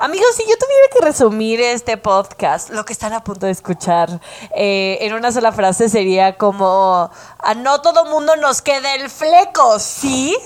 [0.00, 4.20] Amigos, si yo tuviera que resumir este podcast, lo que están a punto de escuchar,
[4.54, 9.80] eh, en una sola frase sería como, a no todo mundo nos queda el fleco,
[9.80, 10.36] ¿sí?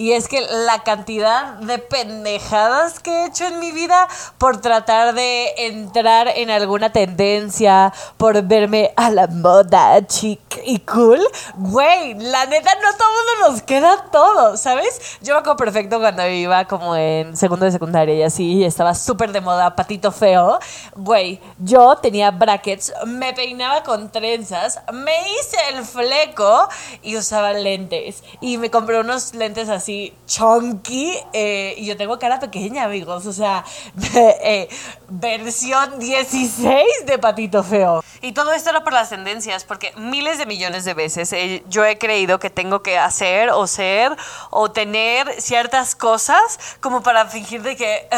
[0.00, 4.08] Y es que la cantidad de pendejadas que he hecho en mi vida
[4.38, 11.20] por tratar de entrar en alguna tendencia, por verme a la moda chic y cool,
[11.56, 15.18] güey, la neta no todo mundo nos queda todo, ¿sabes?
[15.20, 18.94] Yo me acuerdo perfecto cuando iba como en segundo de secundaria y así, y estaba
[18.94, 20.60] súper de moda, patito feo.
[20.96, 26.70] Güey, yo tenía brackets, me peinaba con trenzas, me hice el fleco
[27.02, 28.24] y usaba lentes.
[28.40, 29.89] Y me compré unos lentes así
[30.26, 33.26] chunky eh, y yo tengo cara pequeña, amigos.
[33.26, 33.64] O sea,
[34.14, 34.68] eh,
[35.08, 38.02] versión 16 de Patito Feo.
[38.22, 41.84] Y todo esto era por las tendencias, porque miles de millones de veces eh, yo
[41.84, 44.16] he creído que tengo que hacer o ser
[44.50, 48.08] o tener ciertas cosas como para fingir de que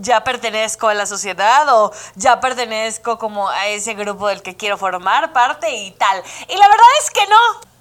[0.00, 4.76] ya pertenezco a la sociedad o ya pertenezco como a ese grupo del que quiero
[4.76, 6.22] formar parte y tal.
[6.48, 7.71] Y la verdad es que no.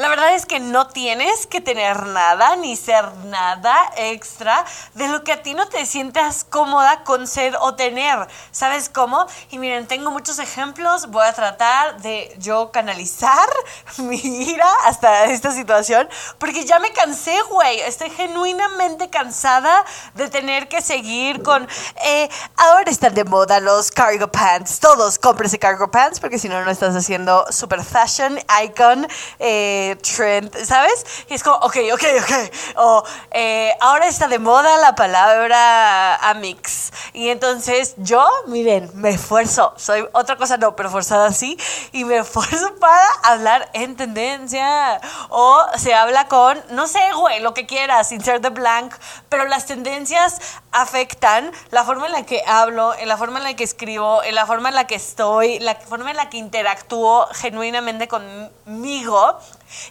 [0.00, 5.22] La verdad es que no tienes que tener nada ni ser nada extra de lo
[5.24, 8.26] que a ti no te sientas cómoda con ser o tener.
[8.50, 9.26] ¿Sabes cómo?
[9.50, 11.10] Y miren, tengo muchos ejemplos.
[11.10, 13.46] Voy a tratar de yo canalizar
[13.98, 17.80] mi ira hasta esta situación porque ya me cansé, güey.
[17.80, 21.68] Estoy genuinamente cansada de tener que seguir con...
[22.06, 24.80] Eh, ahora están de moda los cargo pants.
[24.80, 29.06] Todos cómprese cargo pants porque si no, no estás haciendo super fashion icon.
[29.38, 31.04] Eh, trend, ¿sabes?
[31.28, 32.54] Y es como, ok, ok, ok.
[32.76, 36.92] O eh, ahora está de moda la palabra amix.
[37.12, 39.74] Y entonces yo, miren, me esfuerzo.
[39.76, 41.58] Soy otra cosa, no, pero forzada así.
[41.92, 45.00] Y me esfuerzo para hablar en tendencia.
[45.28, 48.94] O se habla con, no sé, güey, lo que quieras, insert the blank.
[49.28, 50.38] Pero las tendencias
[50.72, 54.34] afectan la forma en la que hablo, en la forma en la que escribo, en
[54.34, 59.38] la forma en la que estoy, la forma en la que interactúo genuinamente conmigo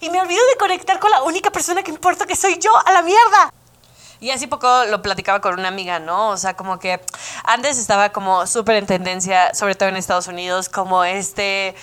[0.01, 2.91] y me olvido de conectar con la única persona que importa que soy yo, a
[2.91, 3.53] la mierda.
[4.21, 6.29] Y así poco lo platicaba con una amiga, ¿no?
[6.29, 6.99] O sea, como que
[7.45, 11.73] antes estaba como súper en tendencia, sobre todo en Estados Unidos, como este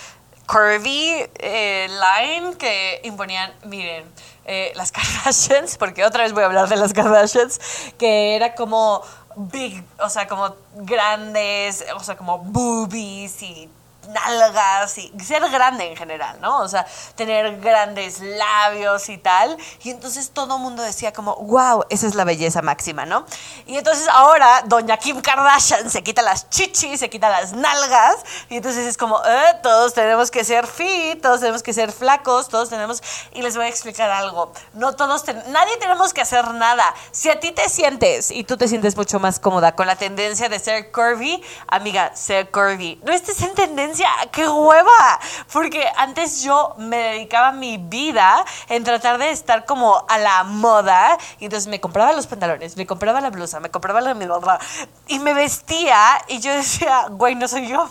[0.47, 4.05] curvy eh, line que imponían, miren,
[4.45, 7.59] eh, las Kardashians, porque otra vez voy a hablar de las Kardashians,
[7.99, 9.03] que era como
[9.37, 13.69] big, o sea, como grandes, o sea, como boobies y
[14.09, 16.61] nalgas y ser grande en general, ¿no?
[16.61, 19.57] O sea, tener grandes labios y tal.
[19.83, 23.27] Y entonces todo el mundo decía como, wow, esa es la belleza máxima, ¿no?
[23.67, 28.17] Y entonces ahora doña Kim Kardashian se quita las chichis, se quita las nalgas.
[28.49, 32.49] Y entonces es como, eh, todos tenemos que ser fit, todos tenemos que ser flacos,
[32.49, 33.03] todos tenemos...
[33.33, 34.53] Y les voy a explicar algo.
[34.75, 36.95] No todos, nadie tenemos que hacer nada.
[37.13, 40.49] Si a ti te sientes y tú te sientes mucho más cómoda con la tendencia
[40.49, 43.01] de ser curvy, amiga, ser curvy.
[43.05, 43.96] No estés en tendencia
[44.33, 45.21] qué hueva,
[45.53, 51.17] porque antes yo me dedicaba mi vida en tratar de estar como a la moda,
[51.39, 54.59] y entonces me compraba los pantalones, me compraba la blusa, me compraba la misma,
[55.07, 55.99] y me vestía,
[56.29, 57.89] y yo decía, güey, no soy yo,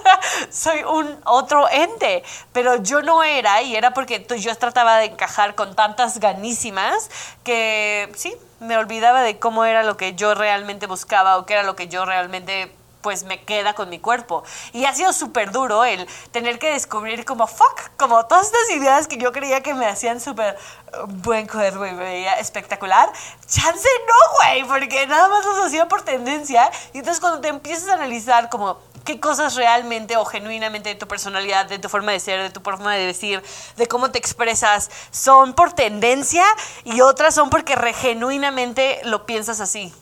[0.50, 5.54] soy un otro ente, pero yo no era, y era porque yo trataba de encajar
[5.54, 7.10] con tantas ganísimas
[7.44, 11.62] que, sí, me olvidaba de cómo era lo que yo realmente buscaba o qué era
[11.62, 12.74] lo que yo realmente
[13.08, 14.44] pues me queda con mi cuerpo.
[14.74, 19.08] Y ha sido súper duro el tener que descubrir como, fuck, como todas estas ideas
[19.08, 20.58] que yo creía que me hacían súper
[20.92, 23.10] uh, buen cuerpo y veía espectacular.
[23.46, 26.70] Chance no, güey, porque nada más los hacía por tendencia.
[26.92, 28.76] Y entonces cuando te empiezas a analizar como
[29.06, 32.60] qué cosas realmente o genuinamente de tu personalidad, de tu forma de ser, de tu
[32.60, 33.42] forma de decir,
[33.78, 36.44] de cómo te expresas, son por tendencia
[36.84, 39.94] y otras son porque genuinamente lo piensas así.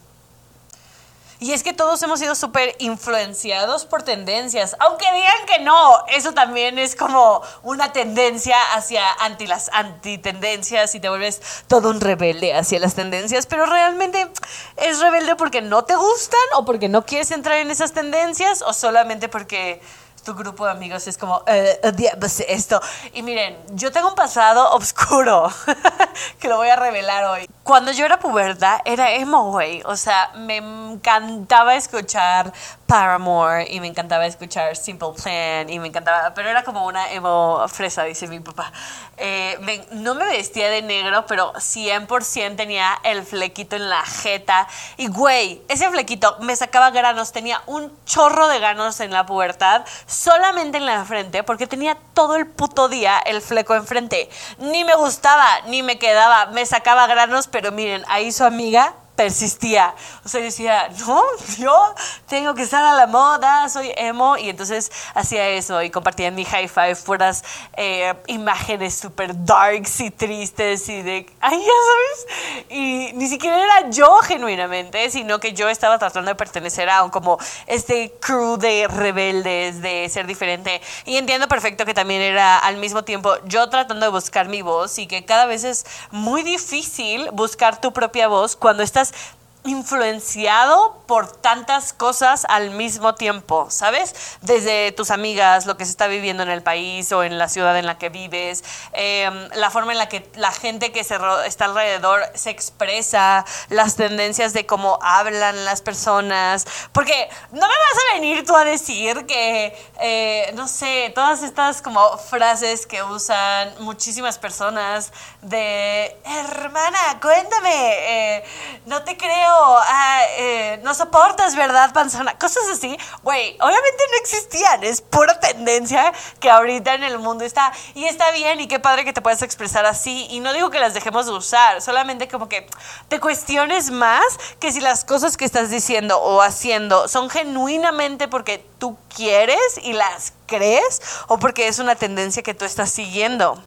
[1.38, 6.32] Y es que todos hemos sido súper influenciados por tendencias, aunque digan que no, eso
[6.32, 12.54] también es como una tendencia hacia anti las antitendencias y te vuelves todo un rebelde
[12.54, 14.28] hacia las tendencias, pero realmente
[14.76, 18.72] es rebelde porque no te gustan o porque no quieres entrar en esas tendencias o
[18.72, 19.80] solamente porque
[20.26, 21.80] tu grupo de amigos es como, eh,
[22.18, 22.80] pues esto.
[23.14, 25.50] Y miren, yo tengo un pasado oscuro
[26.40, 27.48] que lo voy a revelar hoy.
[27.62, 29.82] Cuando yo era puberta, era emo, güey.
[29.86, 32.52] O sea, me encantaba escuchar
[32.86, 37.64] Paramore y me encantaba escuchar Simple Plan y me encantaba, pero era como una emo
[37.68, 38.72] fresa, dice mi papá.
[39.16, 44.68] Eh, no me vestía de negro, pero 100% tenía el flequito en la jeta.
[44.96, 49.84] Y güey, ese flequito me sacaba granos, tenía un chorro de granos en la pubertad,
[50.06, 54.28] solamente en la frente, porque tenía todo el puto día el fleco enfrente.
[54.58, 59.94] Ni me gustaba, ni me quedaba, me sacaba granos, pero miren, ahí su amiga persistía.
[60.24, 61.22] O sea, decía, no,
[61.58, 61.94] yo
[62.28, 64.36] tengo que estar a la moda, soy emo.
[64.36, 67.42] Y entonces hacía eso y compartía en mi high five puras
[67.76, 72.66] eh, imágenes súper darks y tristes y de, ay, ya sabes.
[72.70, 77.10] Y ni siquiera era yo genuinamente, sino que yo estaba tratando de pertenecer a un
[77.10, 80.80] como este crew de rebeldes, de ser diferente.
[81.06, 84.98] Y entiendo perfecto que también era al mismo tiempo yo tratando de buscar mi voz
[84.98, 89.36] y que cada vez es muy difícil buscar tu propia voz cuando estás us
[89.66, 94.14] influenciado por tantas cosas al mismo tiempo, ¿sabes?
[94.40, 97.76] Desde tus amigas, lo que se está viviendo en el país o en la ciudad
[97.78, 101.66] en la que vives, em, la forma en la que la gente que se está
[101.66, 108.14] alrededor se expresa, las tendencias de cómo hablan las personas, porque no me vas a
[108.14, 114.38] venir tú a decir que, eh, no sé, todas estas como frases que usan muchísimas
[114.38, 118.44] personas de, hermana, cuéntame, eh,
[118.86, 122.38] no te creo Ah, eh, no soportas, ¿verdad, panzona?
[122.38, 127.72] Cosas así, güey, obviamente no existían, es pura tendencia que ahorita en el mundo está.
[127.94, 130.26] Y está bien y qué padre que te puedas expresar así.
[130.30, 132.66] Y no digo que las dejemos de usar, solamente como que
[133.08, 134.24] te cuestiones más
[134.60, 139.92] que si las cosas que estás diciendo o haciendo son genuinamente porque tú quieres y
[139.92, 143.62] las crees o porque es una tendencia que tú estás siguiendo.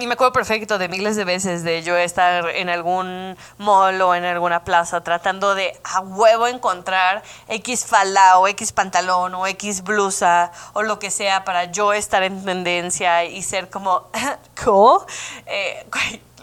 [0.00, 4.14] Y me acuerdo perfecto de miles de veces de yo estar en algún mall o
[4.14, 9.82] en alguna plaza tratando de a huevo encontrar X falda o X pantalón o X
[9.82, 14.08] blusa o lo que sea para yo estar en tendencia y ser como,
[14.64, 15.04] ¿cómo?
[15.46, 15.84] Eh,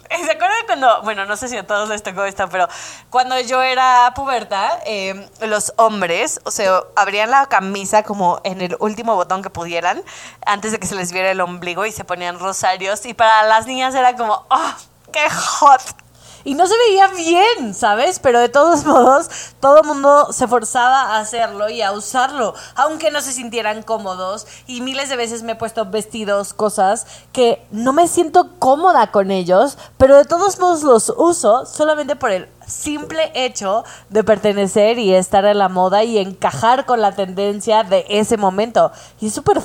[0.25, 2.67] ¿Se acuerdan cuando, bueno, no sé si a todos les tocó esto, pero
[3.09, 8.75] cuando yo era puberta, em, los hombres, o sea, abrían la camisa como en el
[8.79, 10.03] último botón que pudieran,
[10.45, 13.65] antes de que se les viera el ombligo y se ponían rosarios, y para las
[13.67, 14.73] niñas era como, ¡oh,
[15.11, 16.04] qué hot!
[16.45, 18.19] Y no se veía bien, ¿sabes?
[18.19, 23.09] Pero de todos modos, todo el mundo se forzaba a hacerlo y a usarlo, aunque
[23.09, 24.45] no se sintieran cómodos.
[24.67, 29.31] Y miles de veces me he puesto vestidos, cosas que no me siento cómoda con
[29.31, 35.13] ellos, pero de todos modos los uso solamente por el simple hecho de pertenecer y
[35.15, 38.91] estar en la moda y encajar con la tendencia de ese momento.
[39.19, 39.61] Y es súper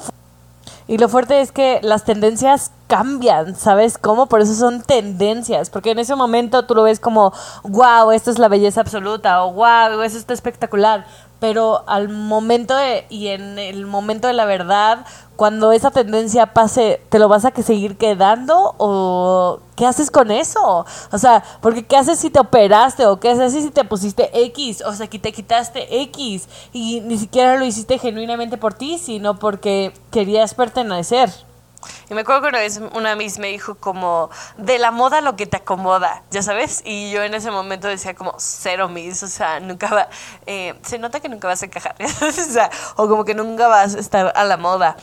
[0.86, 4.26] y lo fuerte es que las tendencias cambian, ¿sabes cómo?
[4.26, 7.32] Por eso son tendencias, porque en ese momento tú lo ves como,
[7.62, 11.06] wow, esto es la belleza absoluta, o wow, eso está espectacular,
[11.40, 15.06] pero al momento de, y en el momento de la verdad,
[15.36, 20.30] cuando esa tendencia pase, ¿te lo vas a que seguir quedando o qué haces con
[20.30, 20.84] eso?
[21.10, 24.82] O sea, porque ¿qué haces si te operaste o qué haces si te pusiste X?
[24.82, 29.38] O sea, que te quitaste X y ni siquiera lo hiciste genuinamente por ti, sino
[29.38, 31.30] porque querías pertenecer.
[32.08, 35.36] Y me acuerdo que una vez una Miss me dijo como, de la moda lo
[35.36, 36.82] que te acomoda, ya sabes.
[36.84, 40.08] Y yo en ese momento decía como, cero Miss, o sea, nunca va,
[40.46, 43.94] eh, se nota que nunca vas a encajar, o, sea, o como que nunca vas
[43.94, 44.96] a estar a la moda.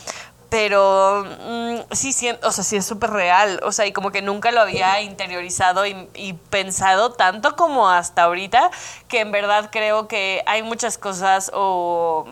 [0.50, 4.22] Pero mm, sí, sí, o sea, sí es súper real, o sea, y como que
[4.22, 8.70] nunca lo había interiorizado y, y pensado tanto como hasta ahorita,
[9.08, 12.24] que en verdad creo que hay muchas cosas o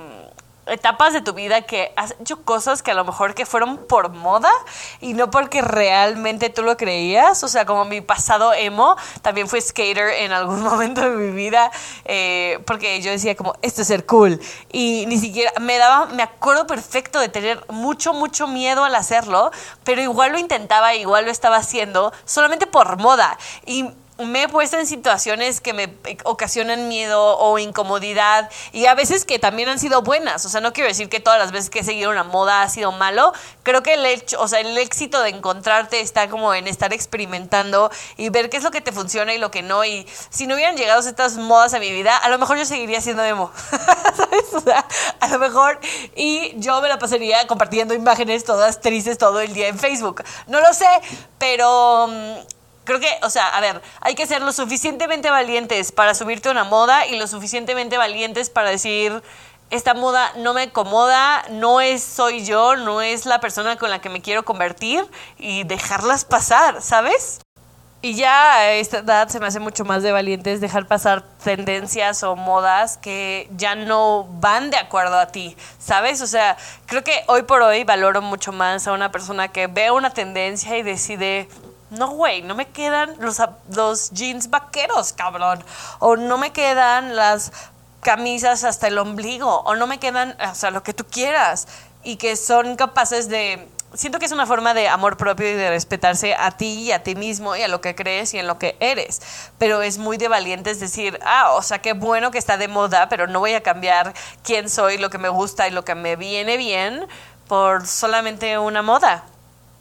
[0.77, 4.11] etapas de tu vida que has hecho cosas que a lo mejor que fueron por
[4.11, 4.51] moda
[5.01, 7.43] y no porque realmente tú lo creías.
[7.43, 11.71] O sea, como mi pasado emo, también fue skater en algún momento de mi vida,
[12.05, 14.41] eh, porque yo decía como, esto es ser cool.
[14.71, 19.51] Y ni siquiera, me daba, me acuerdo perfecto de tener mucho, mucho miedo al hacerlo,
[19.85, 23.39] pero igual lo intentaba, igual lo estaba haciendo, solamente por moda.
[23.65, 25.95] Y me he puesto en situaciones que me
[26.25, 30.45] ocasionan miedo o incomodidad y a veces que también han sido buenas.
[30.47, 32.69] O sea, no quiero decir que todas las veces que he seguido una moda ha
[32.69, 33.33] sido malo.
[33.63, 37.91] Creo que el hecho, o sea, el éxito de encontrarte está como en estar experimentando
[38.17, 39.85] y ver qué es lo que te funciona y lo que no.
[39.85, 43.01] Y si no hubieran llegado estas modas a mi vida, a lo mejor yo seguiría
[43.01, 43.53] siendo emo.
[44.17, 44.55] ¿Sabes?
[44.55, 44.87] O sea,
[45.21, 45.79] a lo mejor
[46.15, 50.25] y yo me la pasaría compartiendo imágenes todas tristes todo el día en Facebook.
[50.47, 50.89] No lo sé,
[51.39, 52.56] pero mm,
[52.87, 56.53] creo que, o sea, a ver, hay que ser lo suficientemente valientes para subirte a
[56.53, 59.23] una moda y lo suficientemente valientes para decir,
[59.69, 64.01] esta moda no me acomoda, no es soy yo, no es la persona con la
[64.01, 65.05] que me quiero convertir
[65.37, 67.41] y dejarlas pasar, ¿sabes?
[68.03, 72.23] Y ya a esta edad se me hace mucho más de valientes dejar pasar tendencias
[72.23, 76.21] o modas que ya no van de acuerdo a ti, ¿sabes?
[76.21, 79.91] O sea, creo que hoy por hoy valoro mucho más a una persona que ve
[79.91, 81.49] una tendencia y decide,
[81.91, 83.41] no, güey, no me quedan los,
[83.75, 85.63] los jeans vaqueros, cabrón.
[85.99, 87.53] O no me quedan las
[88.01, 89.61] camisas hasta el ombligo.
[89.61, 91.69] O no me quedan, o sea, lo que tú quieras.
[92.03, 95.71] Y que son capaces de siento que es una forma de amor propio y de
[95.71, 98.59] respetarse a ti y a ti mismo y a lo que crees y en lo
[98.59, 99.21] que eres.
[99.59, 103.09] Pero es muy de valientes decir, ah, o sea, qué bueno que está de moda,
[103.09, 106.17] pero no voy a cambiar quién soy, lo que me gusta y lo que me
[106.17, 107.07] viene bien
[107.49, 109.25] por solamente una moda.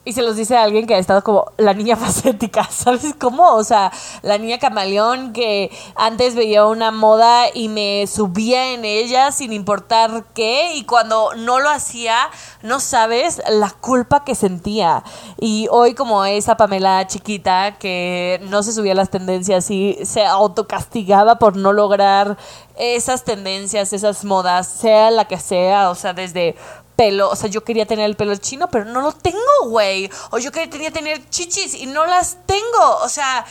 [0.05, 3.55] Y se los dice a alguien que ha estado como la niña facética, ¿sabes cómo?
[3.55, 9.31] O sea, la niña camaleón que antes veía una moda y me subía en ella
[9.31, 12.17] sin importar qué y cuando no lo hacía,
[12.61, 15.03] no sabes la culpa que sentía.
[15.39, 20.23] Y hoy como esa Pamela chiquita que no se subía a las tendencias y se
[20.23, 22.37] autocastigaba por no lograr
[22.77, 26.55] esas tendencias, esas modas, sea la que sea, o sea, desde
[26.95, 30.09] pelo, o sea, yo quería tener el pelo chino, pero no lo tengo, güey.
[30.31, 32.97] O yo quería tener chichis y no las tengo.
[33.03, 33.45] O sea,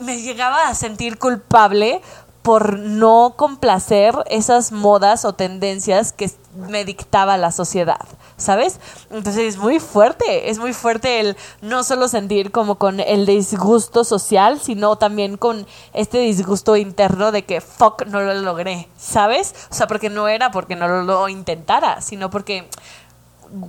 [0.00, 2.00] me llegaba a sentir culpable
[2.42, 8.04] por no complacer esas modas o tendencias que me dictaba la sociedad,
[8.42, 8.80] ¿sabes?
[9.10, 14.04] Entonces es muy fuerte, es muy fuerte el no solo sentir como con el disgusto
[14.04, 19.54] social, sino también con este disgusto interno de que fuck no lo logré, ¿sabes?
[19.70, 22.68] O sea, porque no era porque no lo intentara, sino porque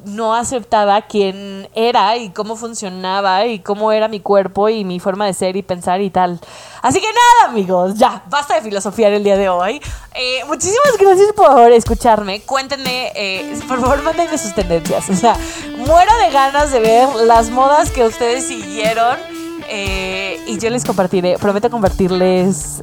[0.06, 5.25] no aceptaba quién era y cómo funcionaba y cómo era mi cuerpo y mi forma
[5.25, 6.40] de ser y pensar y tal.
[6.82, 9.82] Así que nada, amigos, ya, basta de filosofía el día de hoy.
[10.16, 12.42] Eh, muchísimas gracias por escucharme.
[12.42, 15.10] Cuéntenme, eh, por favor, mándenme sus tendencias.
[15.10, 15.36] O sea,
[15.78, 19.18] muero de ganas de ver las modas que ustedes siguieron.
[19.70, 22.82] Eh, y yo les compartiré, prometo compartirles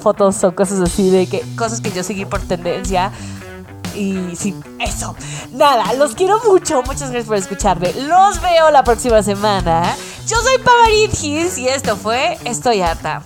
[0.00, 3.12] fotos o cosas así de que cosas que yo seguí por tendencia
[3.96, 5.14] y sí, eso.
[5.52, 6.82] Nada, los quiero mucho.
[6.82, 7.92] Muchas gracias por escucharme.
[7.94, 9.96] Los veo la próxima semana.
[10.26, 13.22] Yo soy Pavarit y esto fue Estoy harta.